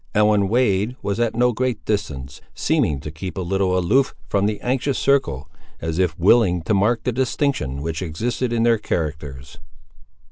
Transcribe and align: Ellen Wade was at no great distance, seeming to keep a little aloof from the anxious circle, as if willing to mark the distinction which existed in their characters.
Ellen 0.15 0.49
Wade 0.49 0.95
was 1.03 1.19
at 1.19 1.35
no 1.35 1.51
great 1.53 1.85
distance, 1.85 2.41
seeming 2.55 2.99
to 3.01 3.11
keep 3.11 3.37
a 3.37 3.41
little 3.41 3.77
aloof 3.77 4.15
from 4.27 4.47
the 4.47 4.59
anxious 4.61 4.97
circle, 4.97 5.47
as 5.79 5.99
if 5.99 6.17
willing 6.17 6.63
to 6.63 6.73
mark 6.73 7.03
the 7.03 7.11
distinction 7.11 7.83
which 7.83 8.01
existed 8.01 8.51
in 8.51 8.63
their 8.63 8.79
characters. 8.79 9.59